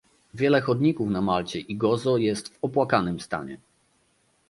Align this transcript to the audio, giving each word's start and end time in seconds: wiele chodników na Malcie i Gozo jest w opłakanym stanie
wiele 0.33 0.61
chodników 0.61 1.09
na 1.09 1.21
Malcie 1.21 1.59
i 1.59 1.75
Gozo 1.77 2.17
jest 2.17 2.49
w 2.49 2.63
opłakanym 2.63 3.19
stanie 3.19 3.57